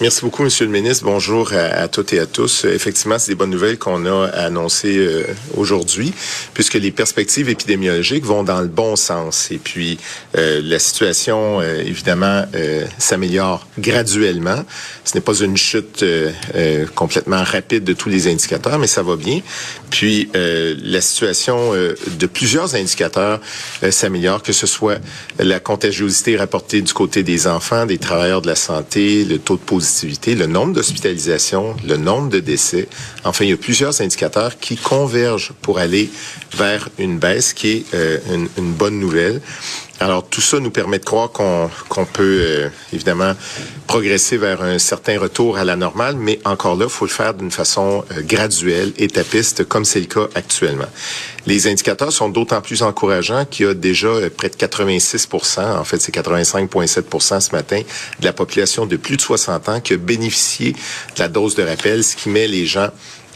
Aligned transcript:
Merci 0.00 0.20
beaucoup, 0.20 0.44
Monsieur 0.44 0.64
le 0.64 0.70
ministre. 0.70 1.04
Bonjour 1.04 1.52
à, 1.52 1.88
toutes 1.88 2.12
et 2.12 2.20
à 2.20 2.26
tous. 2.26 2.64
Effectivement, 2.64 3.18
c'est 3.18 3.32
des 3.32 3.34
bonnes 3.34 3.50
nouvelles 3.50 3.76
qu'on 3.76 4.06
a 4.06 4.26
annoncées 4.26 4.96
euh, 4.96 5.24
aujourd'hui, 5.56 6.14
puisque 6.54 6.74
les 6.74 6.92
perspectives 6.92 7.48
épidémiologiques 7.48 8.24
vont 8.24 8.44
dans 8.44 8.60
le 8.60 8.68
bon 8.68 8.94
sens. 8.94 9.50
Et 9.50 9.58
puis, 9.58 9.98
euh, 10.36 10.60
la 10.62 10.78
situation, 10.78 11.60
euh, 11.60 11.80
évidemment, 11.80 12.44
s'améliore 12.98 13.66
graduellement. 13.80 14.64
Ce 15.04 15.16
n'est 15.16 15.20
pas 15.20 15.34
une 15.34 15.56
chute 15.56 16.04
complètement 16.94 17.42
rapide 17.42 17.82
de 17.82 17.94
tous 17.94 18.08
les 18.08 18.28
indicateurs, 18.28 18.78
mais 18.78 18.86
ça 18.86 19.02
va 19.02 19.16
bien. 19.16 19.40
Puis, 19.90 20.30
la 20.34 21.00
situation 21.00 21.72
de 21.72 22.26
plusieurs 22.26 22.74
indicateurs 22.74 23.40
s'améliore, 23.90 24.42
que 24.42 24.52
ce 24.52 24.66
soit 24.66 24.98
la 25.38 25.60
contagiosité 25.60 26.36
rapportée 26.36 26.82
du 26.82 26.92
côté 26.92 27.22
des 27.22 27.46
enfants, 27.46 27.86
des 27.86 27.98
travailleurs 27.98 28.42
de 28.42 28.48
la 28.48 28.56
santé, 28.56 29.24
le 29.24 29.38
taux 29.48 29.56
de 29.56 29.60
positivité, 29.60 30.34
le 30.34 30.44
nombre 30.46 30.74
d'hospitalisations, 30.74 31.74
le 31.86 31.96
nombre 31.96 32.28
de 32.28 32.38
décès. 32.38 32.86
Enfin, 33.24 33.46
il 33.46 33.50
y 33.50 33.54
a 33.54 33.56
plusieurs 33.56 33.98
indicateurs 34.02 34.58
qui 34.58 34.76
convergent 34.76 35.52
pour 35.62 35.78
aller 35.78 36.10
vers 36.54 36.90
une 36.98 37.18
baisse 37.18 37.54
qui 37.54 37.68
est 37.68 37.94
euh, 37.94 38.18
une, 38.34 38.48
une, 38.58 38.72
bonne 38.74 39.00
nouvelle. 39.00 39.40
Alors 40.00 40.28
tout 40.28 40.40
ça 40.40 40.60
nous 40.60 40.70
permet 40.70 41.00
de 41.00 41.04
croire 41.04 41.32
qu'on 41.32 42.04
peut 42.04 42.40
euh, 42.40 42.68
évidemment 42.92 43.32
progresser 43.88 44.36
vers 44.36 44.62
un 44.62 44.78
certain 44.78 45.18
retour 45.18 45.58
à 45.58 45.64
la 45.64 45.74
normale, 45.74 46.16
mais 46.16 46.38
encore 46.44 46.76
là, 46.76 46.88
faut 46.88 47.04
le 47.04 47.10
faire 47.10 47.34
d'une 47.34 47.50
façon 47.50 48.04
euh, 48.12 48.22
graduelle, 48.22 48.92
étapiste, 48.98 49.64
comme 49.64 49.84
c'est 49.84 49.98
le 49.98 50.06
cas 50.06 50.28
actuellement. 50.36 50.86
Les 51.46 51.66
indicateurs 51.66 52.12
sont 52.12 52.28
d'autant 52.28 52.60
plus 52.60 52.82
encourageants 52.82 53.44
qu'il 53.44 53.66
y 53.66 53.68
a 53.68 53.74
déjà 53.74 54.06
euh, 54.06 54.30
près 54.30 54.50
de 54.50 54.54
86% 54.54 55.78
en 55.78 55.84
fait 55.84 56.00
c'est 56.00 56.14
85,7% 56.14 57.40
ce 57.40 57.50
matin, 57.50 57.80
de 58.20 58.24
la 58.24 58.32
population 58.32 58.86
de 58.86 58.96
plus 58.96 59.16
de 59.16 59.22
60 59.22 59.68
ans 59.68 59.80
qui 59.80 59.94
a 59.94 59.96
bénéficié 59.96 60.72
de 60.72 61.20
la 61.20 61.28
dose 61.28 61.56
de 61.56 61.64
rappel, 61.64 62.04
ce 62.04 62.14
qui 62.14 62.28
met 62.28 62.46
les 62.46 62.66
gens 62.66 62.90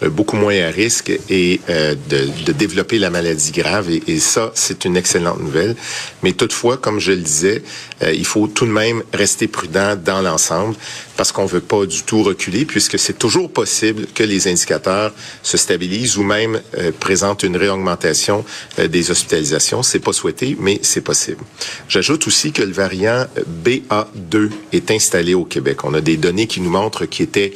beaucoup 0.08 0.36
moins 0.36 0.58
à 0.60 0.70
risque 0.70 1.12
et 1.30 1.60
euh, 1.68 1.94
de, 2.08 2.28
de, 2.44 2.52
développer 2.52 2.98
la 2.98 3.10
maladie 3.10 3.52
grave. 3.52 3.90
Et, 3.90 4.02
et 4.06 4.18
ça, 4.18 4.52
c'est 4.54 4.84
une 4.84 4.96
excellente 4.96 5.40
nouvelle. 5.40 5.76
Mais 6.22 6.32
toutefois, 6.32 6.76
comme 6.76 7.00
je 7.00 7.12
le 7.12 7.18
disais, 7.18 7.62
euh, 8.02 8.12
il 8.12 8.26
faut 8.26 8.46
tout 8.46 8.66
de 8.66 8.70
même 8.70 9.02
rester 9.12 9.48
prudent 9.48 9.96
dans 9.96 10.22
l'ensemble 10.22 10.74
parce 11.16 11.32
qu'on 11.32 11.46
veut 11.46 11.60
pas 11.60 11.86
du 11.86 12.02
tout 12.02 12.22
reculer 12.22 12.64
puisque 12.64 12.98
c'est 12.98 13.18
toujours 13.18 13.52
possible 13.52 14.06
que 14.14 14.22
les 14.22 14.48
indicateurs 14.48 15.12
se 15.42 15.56
stabilisent 15.56 16.16
ou 16.16 16.22
même 16.22 16.60
présentent 17.00 17.42
une 17.42 17.56
réaugmentation 17.56 18.44
des 18.78 19.10
hospitalisations. 19.10 19.82
C'est 19.82 19.98
pas 19.98 20.12
souhaité, 20.12 20.56
mais 20.58 20.80
c'est 20.82 21.02
possible. 21.02 21.44
J'ajoute 21.88 22.26
aussi 22.26 22.52
que 22.52 22.62
le 22.62 22.72
variant 22.72 23.26
BA2 23.64 24.50
est 24.72 24.90
installé 24.90 25.34
au 25.34 25.44
Québec. 25.44 25.84
On 25.84 25.94
a 25.94 26.00
des 26.00 26.16
données 26.16 26.46
qui 26.46 26.60
nous 26.60 26.70
montrent 26.70 27.04
qu'il 27.04 27.24
était 27.24 27.52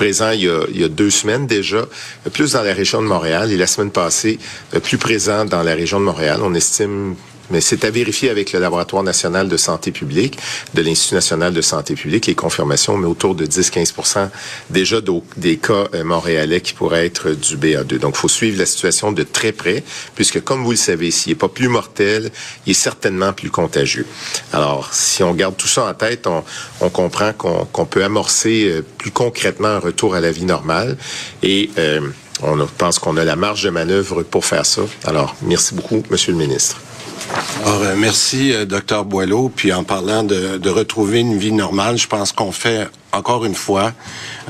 présent 0.00 0.30
il 0.30 0.44
y, 0.44 0.48
a, 0.48 0.64
il 0.72 0.80
y, 0.80 0.84
a, 0.84 0.88
deux 0.88 1.10
semaines 1.10 1.46
déjà, 1.46 1.84
plus 2.32 2.54
dans 2.54 2.62
la 2.62 2.72
région 2.72 3.02
de 3.02 3.06
Montréal 3.06 3.52
et 3.52 3.58
la 3.58 3.66
semaine 3.66 3.90
passée, 3.90 4.38
plus 4.82 4.96
présent 4.96 5.44
dans 5.44 5.62
la 5.62 5.74
région 5.74 6.00
de 6.00 6.06
Montréal. 6.06 6.40
On 6.42 6.54
estime 6.54 7.16
mais 7.50 7.60
c'est 7.60 7.84
à 7.84 7.90
vérifier 7.90 8.30
avec 8.30 8.52
le 8.52 8.60
Laboratoire 8.60 9.02
national 9.02 9.48
de 9.48 9.56
santé 9.56 9.90
publique, 9.92 10.38
de 10.74 10.82
l'Institut 10.82 11.14
national 11.14 11.52
de 11.52 11.60
santé 11.60 11.94
publique, 11.94 12.26
les 12.26 12.34
confirmations, 12.34 12.96
mais 12.96 13.06
autour 13.06 13.34
de 13.34 13.46
10-15% 13.46 14.28
déjà 14.70 15.00
des 15.36 15.56
cas 15.56 15.88
euh, 15.94 16.04
montréalais 16.04 16.60
qui 16.60 16.74
pourraient 16.74 17.06
être 17.06 17.30
du 17.30 17.56
BA2. 17.56 17.98
Donc, 17.98 18.14
il 18.16 18.18
faut 18.18 18.28
suivre 18.28 18.58
la 18.58 18.66
situation 18.66 19.12
de 19.12 19.22
très 19.22 19.52
près, 19.52 19.82
puisque, 20.14 20.42
comme 20.42 20.64
vous 20.64 20.72
le 20.72 20.76
savez, 20.76 21.10
s'il 21.10 21.32
n'est 21.32 21.38
pas 21.38 21.48
plus 21.48 21.68
mortel, 21.68 22.30
il 22.66 22.70
est 22.70 22.74
certainement 22.74 23.32
plus 23.32 23.50
contagieux. 23.50 24.06
Alors, 24.52 24.92
si 24.92 25.22
on 25.22 25.34
garde 25.34 25.56
tout 25.56 25.68
ça 25.68 25.86
en 25.86 25.94
tête, 25.94 26.26
on, 26.80 26.90
comprend 26.90 27.32
qu'on 27.32 27.86
peut 27.86 28.04
amorcer 28.04 28.68
euh, 28.68 28.82
plus 28.98 29.10
concrètement 29.10 29.68
un 29.68 29.78
retour 29.78 30.14
à 30.14 30.20
la 30.20 30.32
vie 30.32 30.44
normale 30.44 30.96
et 31.42 31.70
euh, 31.78 32.00
on 32.42 32.58
pense 32.78 32.98
qu'on 32.98 33.16
a 33.16 33.24
la 33.24 33.36
marge 33.36 33.62
de 33.62 33.70
manœuvre 33.70 34.22
pour 34.22 34.44
faire 34.44 34.66
ça. 34.66 34.82
Alors, 35.04 35.36
merci 35.42 35.74
beaucoup, 35.74 36.02
Monsieur 36.10 36.32
le 36.32 36.38
ministre. 36.38 36.80
Alors, 37.64 37.82
euh, 37.82 37.94
merci, 37.96 38.52
euh, 38.52 38.64
docteur 38.64 39.04
Boileau. 39.04 39.50
Puis 39.54 39.72
en 39.72 39.84
parlant 39.84 40.22
de, 40.22 40.68
retrouver 40.68 41.20
une 41.20 41.36
vie 41.36 41.52
normale, 41.52 41.98
je 41.98 42.06
pense 42.06 42.32
qu'on 42.32 42.52
fait 42.52 42.88
encore 43.12 43.44
une 43.44 43.54
fois 43.54 43.92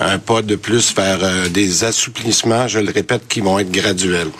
un 0.00 0.18
pas 0.18 0.42
de 0.42 0.56
plus 0.56 0.94
vers 0.94 1.18
euh, 1.22 1.48
des 1.48 1.84
assouplissements, 1.84 2.68
je 2.68 2.78
le 2.78 2.90
répète, 2.90 3.26
qui 3.28 3.40
vont 3.40 3.58
être 3.58 3.70
graduels. 3.70 4.30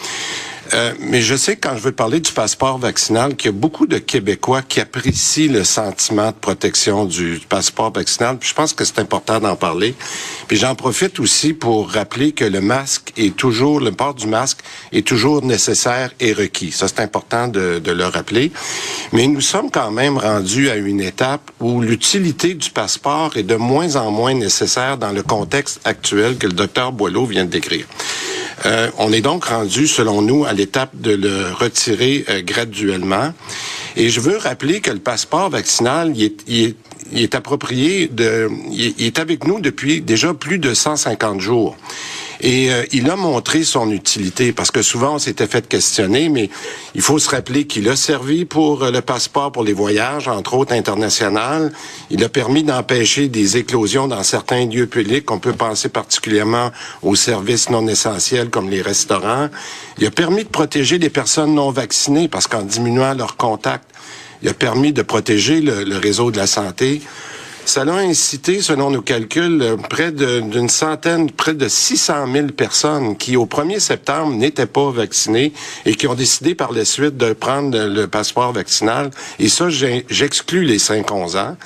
Euh, 0.73 0.93
mais 1.01 1.21
je 1.21 1.35
sais 1.35 1.57
quand 1.57 1.75
je 1.75 1.81
veux 1.81 1.93
parler 1.93 2.21
du 2.21 2.31
passeport 2.31 2.79
vaccinal 2.79 3.35
qu'il 3.35 3.51
y 3.51 3.55
a 3.55 3.57
beaucoup 3.57 3.87
de 3.87 3.99
Québécois 3.99 4.63
qui 4.63 4.81
apprécient 4.81 5.53
le 5.53 5.65
sentiment 5.65 6.29
de 6.29 6.37
protection 6.37 7.07
du 7.07 7.41
passeport 7.49 7.93
vaccinal. 7.93 8.39
Je 8.41 8.55
pense 8.55 8.73
que 8.73 8.85
c'est 8.85 9.01
important 9.01 9.41
d'en 9.41 9.57
parler. 9.57 9.95
Puis 10.51 10.59
j'en 10.59 10.75
profite 10.75 11.21
aussi 11.21 11.53
pour 11.53 11.93
rappeler 11.93 12.33
que 12.33 12.45
le 12.45 12.61
masque 12.61 13.13
est 13.17 13.37
toujours, 13.37 13.79
le 13.79 13.93
port 13.93 14.15
du 14.15 14.27
masque 14.27 14.59
est 14.91 15.07
toujours 15.07 15.45
nécessaire 15.45 16.11
et 16.19 16.33
requis. 16.33 16.73
Ça, 16.73 16.89
c'est 16.89 16.99
important 16.99 17.47
de, 17.47 17.79
de 17.79 17.93
le 17.93 18.05
rappeler. 18.05 18.51
Mais 19.13 19.29
nous 19.29 19.43
sommes 19.43 19.71
quand 19.71 19.93
même 19.93 20.19
rendus 20.19 20.69
à 20.69 20.75
une 20.75 21.01
étape 21.03 21.53
où 21.61 21.81
l'utilité 21.81 22.55
du 22.55 22.69
passeport 22.71 23.37
est 23.37 23.45
de 23.45 23.55
moins 23.55 23.95
en 23.95 24.11
moins 24.11 24.35
nécessaire 24.35 24.99
dans 24.99 25.13
le 25.13 25.23
contexte 25.23 25.83
actuel 25.85 26.37
que 26.37 26.49
le 26.49 26.55
docteur 26.55 26.91
Boileau 26.91 27.27
vient 27.27 27.45
de 27.45 27.51
décrire. 27.51 27.87
Euh, 28.67 28.91
on 28.99 29.13
est 29.13 29.21
donc 29.21 29.45
rendu, 29.45 29.87
selon 29.87 30.21
nous, 30.21 30.45
à 30.47 30.53
l'étape 30.53 30.91
de 30.95 31.13
le 31.13 31.53
retirer 31.53 32.25
euh, 32.29 32.43
graduellement. 32.43 33.33
Et 33.97 34.09
je 34.09 34.19
veux 34.19 34.37
rappeler 34.37 34.81
que 34.81 34.91
le 34.91 34.99
passeport 34.99 35.49
vaccinal, 35.49 36.13
il 36.15 36.25
est, 36.25 36.43
il 36.49 36.65
est, 36.65 36.77
il 37.13 37.23
est 37.23 37.35
approprié 37.35 38.09
de, 38.09 38.49
il 38.71 39.05
est 39.05 39.19
avec 39.19 39.47
nous 39.47 39.61
depuis 39.61 40.01
déjà 40.01 40.35
plus 40.35 40.59
de 40.59 40.75
150 40.75 41.41
jours. 41.41 41.77
Et 42.43 42.73
euh, 42.73 42.85
il 42.93 43.11
a 43.11 43.17
montré 43.17 43.65
son 43.65 43.91
utilité 43.91 44.53
parce 44.53 44.71
que 44.71 44.81
souvent 44.81 45.17
on 45.17 45.19
s'était 45.19 45.47
fait 45.47 45.69
questionner, 45.69 46.31
mais 46.31 46.49
il 46.95 47.03
faut 47.03 47.19
se 47.19 47.29
rappeler 47.29 47.67
qu'il 47.67 47.89
a 47.89 47.97
servi 47.97 48.47
pour 48.47 48.83
euh, 48.83 48.91
le 48.91 49.03
passeport 49.03 49.53
pour 49.53 49.63
les 49.63 49.75
voyages, 49.75 50.27
entre 50.27 50.55
autres 50.55 50.73
international. 50.73 51.71
Il 52.11 52.25
a 52.25 52.31
permis 52.31 52.63
d'empêcher 52.63 53.29
des 53.29 53.59
éclosions 53.59 54.09
dans 54.09 54.23
certains 54.23 54.65
lieux 54.67 54.87
publics. 54.87 55.31
On 55.31 55.39
peut 55.39 55.53
penser 55.53 55.91
particulièrement 55.91 56.71
aux 57.03 57.15
services 57.15 57.69
non 57.69 57.87
essentiels 57.87 58.49
comme 58.49 58.71
les 58.71 58.81
restaurants. 58.81 59.49
Il 59.99 60.07
a 60.07 60.11
permis 60.11 60.45
de 60.45 60.49
protéger 60.49 60.99
les 60.99 61.11
personnes 61.11 61.55
non 61.55 61.71
vaccinées 61.71 62.29
parce 62.29 62.47
qu'en 62.47 62.63
diminuant 62.63 63.13
leur 63.13 63.37
contact, 63.37 63.85
il 64.43 64.49
a 64.49 64.55
permis 64.55 64.93
de 64.93 65.03
protéger 65.03 65.61
le, 65.61 65.97
réseau 65.99 66.31
de 66.31 66.39
la 66.39 66.47
santé. 66.47 67.01
Ça 67.67 67.83
a 67.83 67.93
incité, 67.93 68.63
selon 68.63 68.91
nos 68.91 69.03
calculs, 69.03 69.63
euh, 69.63 69.77
près 69.77 70.11
d'une 70.13 70.69
centaine, 70.71 71.31
près 71.31 71.55
de 71.55 71.69
600 71.69 72.33
000 72.33 72.47
personnes 72.49 73.17
qui, 73.17 73.37
au 73.37 73.45
1er 73.45 73.79
septembre, 73.79 74.35
n'étaient 74.35 74.67
pas 74.67 74.91
vaccinées 74.91 75.53
et 75.85 75.95
qui 75.95 76.07
ont 76.09 76.15
décidé 76.15 76.55
par 76.55 76.73
la 76.73 76.85
suite 76.85 77.17
de 77.17 77.33
prendre 77.33 77.79
le 77.79 78.07
passeport 78.09 78.53
vaccinal. 78.53 79.11
Et 79.39 79.49
ça, 79.49 79.69
j'exclus 79.69 80.65
les 80.65 80.79
5-11 80.79 81.39
ans. 81.39 81.57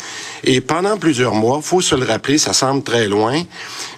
Et 0.42 0.60
pendant 0.60 0.98
plusieurs 0.98 1.34
mois, 1.34 1.60
faut 1.62 1.80
se 1.80 1.94
le 1.94 2.04
rappeler, 2.04 2.38
ça 2.38 2.52
semble 2.52 2.82
très 2.82 3.06
loin, 3.06 3.42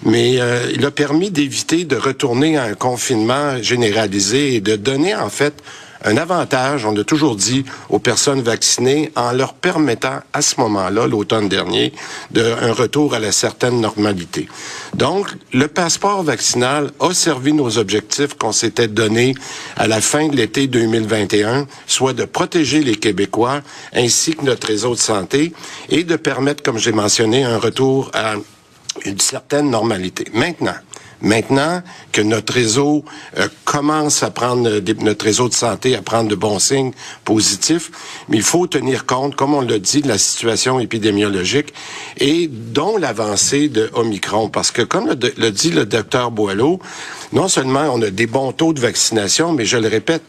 mais 0.03 0.39
euh, 0.39 0.71
il 0.73 0.85
a 0.85 0.91
permis 0.91 1.31
d'éviter 1.31 1.83
de 1.83 1.97
retourner 1.97 2.57
à 2.57 2.63
un 2.63 2.75
confinement 2.75 3.61
généralisé 3.61 4.53
et 4.53 4.61
de 4.61 4.75
donner, 4.75 5.15
en 5.15 5.29
fait, 5.29 5.61
un 6.03 6.17
avantage, 6.17 6.85
on 6.85 6.91
l'a 6.91 7.03
toujours 7.03 7.35
dit, 7.35 7.65
aux 7.89 7.99
personnes 7.99 8.41
vaccinées 8.41 9.11
en 9.15 9.31
leur 9.31 9.53
permettant 9.53 10.19
à 10.33 10.41
ce 10.41 10.59
moment-là, 10.61 11.07
l'automne 11.07 11.49
dernier, 11.49 11.93
de, 12.31 12.43
un 12.61 12.73
retour 12.73 13.13
à 13.13 13.19
la 13.19 13.31
certaine 13.31 13.81
normalité. 13.81 14.47
Donc, 14.93 15.27
le 15.53 15.67
passeport 15.67 16.23
vaccinal 16.23 16.91
a 16.99 17.13
servi 17.13 17.53
nos 17.53 17.77
objectifs 17.77 18.33
qu'on 18.35 18.51
s'était 18.51 18.87
donnés 18.87 19.35
à 19.75 19.87
la 19.87 20.01
fin 20.01 20.27
de 20.27 20.35
l'été 20.35 20.67
2021, 20.67 21.67
soit 21.87 22.13
de 22.13 22.25
protéger 22.25 22.81
les 22.81 22.95
Québécois 22.95 23.61
ainsi 23.93 24.35
que 24.35 24.45
notre 24.45 24.67
réseau 24.67 24.95
de 24.95 24.99
santé 24.99 25.53
et 25.89 26.03
de 26.03 26.15
permettre, 26.15 26.63
comme 26.63 26.77
j'ai 26.77 26.91
mentionné, 26.91 27.43
un 27.43 27.57
retour 27.57 28.11
à 28.13 28.35
une 29.05 29.19
certaine 29.19 29.69
normalité. 29.69 30.25
Maintenant, 30.33 30.75
Maintenant 31.21 31.81
que 32.11 32.21
notre 32.21 32.53
réseau 32.53 33.03
euh, 33.37 33.47
commence 33.65 34.21
à 34.21 34.29
prendre 34.29 34.69
notre 35.03 35.25
réseau 35.25 35.49
de 35.49 35.53
santé 35.53 35.95
à 35.95 36.01
prendre 36.01 36.29
de 36.29 36.35
bons 36.35 36.59
signes 36.59 36.91
positifs, 37.25 37.91
mais 38.29 38.37
il 38.37 38.43
faut 38.43 38.67
tenir 38.67 39.05
compte, 39.05 39.35
comme 39.35 39.53
on 39.53 39.61
l'a 39.61 39.79
dit, 39.79 40.01
de 40.01 40.07
la 40.07 40.17
situation 40.17 40.79
épidémiologique 40.79 41.73
et 42.17 42.47
dont 42.47 42.97
l'avancée 42.97 43.67
de 43.67 43.89
Omicron, 43.93 44.49
parce 44.49 44.71
que 44.71 44.83
comme 44.83 45.07
le, 45.07 45.49
dit 45.51 45.71
le 45.71 45.85
docteur 45.85 46.31
Boileau, 46.31 46.79
non 47.33 47.47
seulement 47.47 47.89
on 47.91 48.01
a 48.01 48.09
des 48.09 48.27
bons 48.27 48.51
taux 48.51 48.73
de 48.73 48.79
vaccination, 48.79 49.53
mais 49.53 49.65
je 49.65 49.77
le 49.77 49.87
répète, 49.87 50.23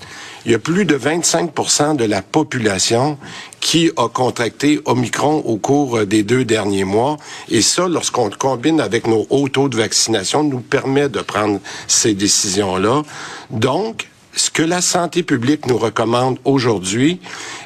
il 0.47 0.53
y 0.53 0.55
a 0.55 0.59
plus 0.59 0.85
de 0.85 0.97
25% 0.97 1.97
de 1.97 2.05
la 2.05 2.23
population 2.23 3.19
qui 3.61 3.91
a 3.97 4.09
contracté 4.09 4.81
Omicron 4.85 5.43
au 5.45 5.57
cours 5.57 6.07
des 6.07 6.23
deux 6.23 6.45
derniers 6.45 6.85
mois. 6.85 7.17
Et 7.51 7.61
ça, 7.61 7.89
lorsqu'on 7.89 8.27
le 8.27 8.37
combine 8.37 8.81
avec 8.81 9.07
nos 9.07 9.27
hauts 9.31 9.49
taux 9.49 9.69
de 9.69 9.77
vaccination, 9.77 10.45
nous 10.45 10.61
de 11.09 11.21
prendre 11.21 11.61
ces 11.87 12.15
décisions-là. 12.15 13.03
Donc, 13.51 14.09
ce 14.39 14.51
que 14.51 14.63
la 14.63 14.81
santé 14.81 15.25
publique 15.25 15.67
nous 15.67 15.79
recommande 15.79 16.39
aujourd'hui, 16.45 17.21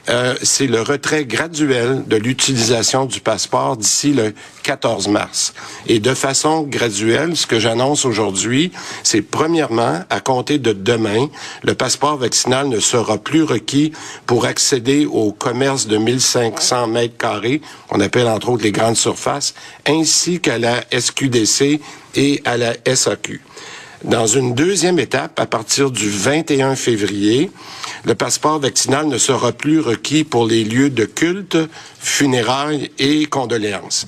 euh, 0.08 0.34
c'est 0.42 0.66
le 0.66 0.80
retrait 0.80 1.26
graduel 1.26 2.04
de 2.06 2.16
l'utilisation 2.16 3.04
du 3.04 3.20
passeport 3.20 3.76
d'ici 3.76 4.14
le 4.14 4.32
14 4.62 5.08
mars. 5.08 5.52
Et 5.86 6.00
de 6.00 6.14
façon 6.14 6.62
graduelle, 6.62 7.36
ce 7.36 7.46
que 7.46 7.60
j'annonce 7.60 8.06
aujourd'hui, 8.06 8.72
c'est 9.02 9.20
premièrement, 9.20 10.00
à 10.08 10.20
compter 10.20 10.58
de 10.58 10.72
demain, 10.72 11.28
le 11.62 11.74
passeport 11.74 12.16
vaccinal 12.16 12.68
ne 12.68 12.80
sera 12.80 13.18
plus 13.18 13.42
requis 13.42 13.92
pour 14.26 14.46
accéder 14.46 15.04
au 15.04 15.30
commerce 15.32 15.86
de 15.86 15.98
1500 15.98 16.86
mètres 16.86 17.18
carrés, 17.18 17.60
qu'on 17.88 18.00
appelle 18.00 18.28
entre 18.28 18.48
autres 18.48 18.64
les 18.64 18.72
grandes 18.72 18.96
surfaces, 18.96 19.54
ainsi 19.86 20.40
qu'à 20.40 20.58
la 20.58 20.80
SQDC 20.90 21.80
et 22.14 22.40
à 22.46 22.56
la 22.56 22.74
SAQ. 22.86 23.42
Dans 24.04 24.26
une 24.26 24.54
deuxième 24.54 24.98
étape, 24.98 25.38
à 25.38 25.46
partir 25.46 25.92
du 25.92 26.10
21 26.10 26.74
février, 26.74 27.52
le 28.04 28.16
passeport 28.16 28.58
vaccinal 28.58 29.06
ne 29.06 29.16
sera 29.16 29.52
plus 29.52 29.78
requis 29.78 30.24
pour 30.24 30.46
les 30.46 30.64
lieux 30.64 30.90
de 30.90 31.04
culte, 31.04 31.56
funérailles 32.00 32.90
et 32.98 33.26
condoléances. 33.26 34.06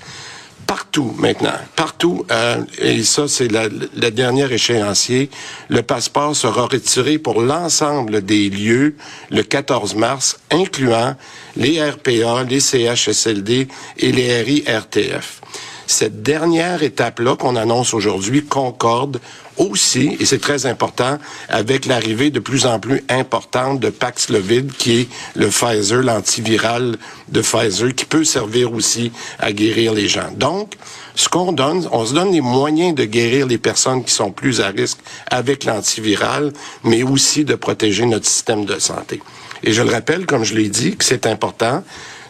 Partout 0.67 1.15
maintenant, 1.19 1.59
partout, 1.77 2.27
euh, 2.33 2.65
et 2.79 3.05
ça 3.05 3.29
c'est 3.29 3.49
la, 3.49 3.69
dernière 4.11 4.51
échéancier, 4.51 5.31
le 5.69 5.83
passeport 5.83 6.35
sera 6.35 6.67
retiré 6.67 7.19
pour 7.19 7.43
l'ensemble 7.43 8.25
des 8.25 8.49
lieux 8.49 8.97
le 9.31 9.43
14 9.43 9.95
mars, 9.95 10.41
incluant 10.51 11.15
les 11.57 11.81
RPA, 11.83 12.45
les 12.49 12.61
CHSLD 12.61 13.69
et 13.99 14.13
les 14.13 14.43
RIRTF. 14.43 15.41
Cette 15.87 16.23
dernière 16.23 16.83
étape-là 16.83 17.37
qu'on 17.37 17.57
annonce 17.57 17.93
aujourd'hui 17.95 18.45
concorde 18.45 19.21
aussi, 19.57 20.17
et 20.19 20.25
c'est 20.25 20.41
très 20.41 20.67
important, 20.67 21.19
avec 21.49 21.87
l'arrivée 21.87 22.31
de 22.31 22.41
plus 22.41 22.67
en 22.67 22.81
plus 22.81 23.05
importante 23.09 23.81
de 23.81 23.91
Paxlovid, 23.91 24.73
qui 24.73 25.01
est 25.01 25.09
le 25.35 25.49
Pfizer, 25.49 26.03
l'antiviral 26.03 26.97
de 27.29 27.41
Pfizer, 27.41 27.95
qui 27.95 28.05
peut 28.05 28.25
servir 28.25 28.73
aussi 28.73 29.13
à 29.39 29.53
guérir 29.53 29.93
les 29.93 30.09
gens. 30.09 30.31
Donc, 30.37 30.75
ce 31.15 31.29
qu'on 31.29 31.53
donne, 31.53 31.87
on 31.93 32.05
se 32.05 32.15
donne 32.15 32.33
les 32.33 32.41
moyens 32.41 32.95
de 32.95 33.05
guérir 33.05 33.47
les 33.47 33.59
personnes 33.59 34.03
qui 34.03 34.13
sont 34.13 34.33
plus 34.33 34.61
à 34.61 34.69
risque 34.69 34.99
avec 35.31 35.65
l'antiviral, 35.65 36.53
mais 36.83 37.03
aussi 37.03 37.45
de 37.45 37.55
protéger 37.55 38.07
notre 38.07 38.27
système 38.27 38.65
de 38.65 38.79
santé. 38.79 39.21
Et 39.63 39.73
je 39.73 39.83
le 39.83 39.91
rappelle, 39.91 40.27
comme 40.27 40.45
je 40.45 40.55
l'ai 40.55 40.69
dit, 40.69 40.97
que 40.97 41.05
c'est 41.05 41.27
important 41.27 41.85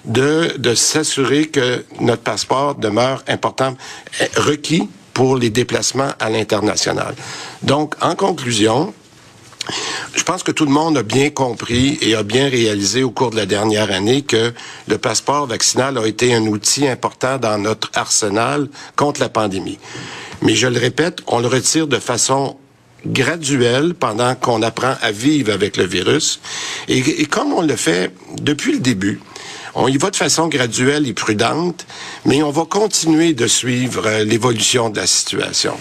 de, 0.05 0.57
de 0.59 0.75
s'assurer 0.75 1.47
que 1.47 1.85
notre 2.01 2.23
passeport 2.23 2.75
demeure 2.75 3.23
important, 3.29 3.77
requis 4.37 4.89
pour 5.13 5.37
les 5.37 5.51
déplacements 5.51 6.13
à 6.19 6.29
l'international. 6.29 7.15
Donc, 7.63 7.95
en 8.03 8.15
conclusion, 8.15 8.93
je 10.15 10.23
pense 10.23 10.43
que 10.43 10.53
tout 10.53 10.65
le 10.65 10.71
monde 10.71 10.99
a 10.99 11.03
bien 11.03 11.31
compris 11.31 11.99
et 12.03 12.15
a 12.15 12.23
bien 12.23 12.49
réalisé 12.49 13.03
au 13.03 13.11
cours 13.11 13.31
de 13.31 13.37
la 13.37 13.47
dernière 13.47 13.91
année 13.91 14.23
que 14.23 14.53
le 14.89 14.99
passeport 14.99 15.47
vaccinal 15.47 15.97
a 15.97 16.07
été 16.07 16.35
un 16.35 16.43
outil 16.47 16.87
important 16.87 17.39
dans 17.39 17.59
notre 17.59 17.91
arsenal 17.95 18.69
contre 18.97 19.21
la 19.21 19.29
pandémie. 19.29 19.79
Mais 20.43 20.55
je 20.55 20.67
le 20.67 20.79
répète, 20.79 21.21
on 21.27 21.39
le 21.39 21.47
retire 21.47 21.87
de 21.87 21.99
façon 21.99 22.57
graduelle 23.07 23.95
pendant 23.95 24.35
qu'on 24.35 24.63
apprend 24.63 24.95
à 25.01 25.11
vivre 25.13 25.53
avec 25.53 25.77
le 25.77 25.85
virus. 25.85 26.41
Et, 26.89 26.99
et 26.99 27.27
comme 27.27 27.53
on 27.53 27.63
le 27.63 27.77
fait 27.77 28.13
depuis 28.41 28.73
le 28.73 28.81
début, 28.81 29.21
on 29.75 29.89
y 29.89 29.97
va 29.97 30.11
de 30.11 30.17
façon 30.17 30.49
graduelle 30.49 31.07
et 31.07 31.13
prudente, 31.13 31.87
mais 32.25 32.43
on 32.43 32.51
va 32.51 32.65
continuer 32.65 33.35
de 33.35 33.47
suivre 33.47 34.07
euh, 34.07 34.25
l'évolution 34.25 34.91
de 34.91 34.97
la 34.97 35.07
situation. 35.07 35.75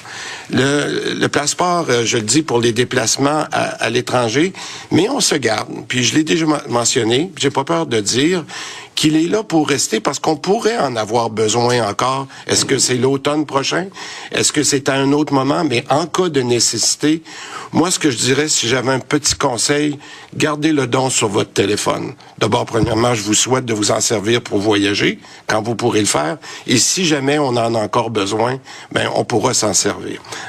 Le, 0.51 1.13
le, 1.13 1.27
passeport, 1.27 1.85
euh, 1.89 2.03
je 2.05 2.17
le 2.17 2.23
dis, 2.23 2.41
pour 2.41 2.59
les 2.59 2.71
déplacements 2.71 3.45
à, 3.51 3.63
à 3.83 3.89
l'étranger, 3.89 4.53
mais 4.91 5.09
on 5.09 5.19
se 5.19 5.35
garde. 5.35 5.69
Puis 5.87 6.03
je 6.03 6.15
l'ai 6.15 6.23
déjà 6.23 6.45
mentionné, 6.67 7.31
j'ai 7.37 7.49
pas 7.49 7.63
peur 7.63 7.85
de 7.85 7.99
dire 7.99 8.43
qu'il 8.95 9.15
est 9.15 9.27
là 9.27 9.43
pour 9.43 9.67
rester 9.67 9.99
parce 9.99 10.19
qu'on 10.19 10.35
pourrait 10.35 10.77
en 10.77 10.95
avoir 10.95 11.29
besoin 11.29 11.87
encore. 11.87 12.27
Est-ce 12.47 12.65
que 12.65 12.77
c'est 12.77 12.95
l'automne 12.95 13.45
prochain? 13.45 13.87
Est-ce 14.31 14.51
que 14.51 14.63
c'est 14.63 14.89
à 14.89 14.95
un 14.95 15.11
autre 15.11 15.33
moment? 15.33 15.63
Mais 15.63 15.83
en 15.89 16.05
cas 16.05 16.29
de 16.29 16.41
nécessité, 16.41 17.23
moi, 17.71 17.91
ce 17.91 17.99
que 17.99 18.11
je 18.11 18.17
dirais, 18.17 18.47
si 18.47 18.67
j'avais 18.67 18.91
un 18.91 18.99
petit 18.99 19.35
conseil, 19.35 19.97
gardez 20.35 20.71
le 20.71 20.87
don 20.87 21.09
sur 21.09 21.27
votre 21.27 21.51
téléphone. 21.51 22.13
D'abord, 22.37 22.65
premièrement, 22.65 23.13
je 23.15 23.21
vous 23.23 23.33
souhaite 23.33 23.65
de 23.65 23.73
vous 23.73 23.91
en 23.91 23.99
servir 23.99 24.41
pour 24.41 24.59
voyager 24.59 25.19
quand 25.47 25.61
vous 25.61 25.75
pourrez 25.75 26.01
le 26.01 26.05
faire. 26.05 26.37
Et 26.67 26.77
si 26.77 27.05
jamais 27.05 27.39
on 27.39 27.47
en 27.47 27.75
a 27.75 27.79
encore 27.79 28.09
besoin, 28.09 28.59
ben, 28.91 29.09
on 29.15 29.23
pourra 29.23 29.53
s'en 29.53 29.73
servir. 29.73 30.21